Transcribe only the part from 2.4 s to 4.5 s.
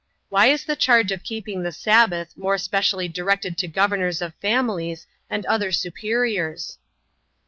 specially directed to governors of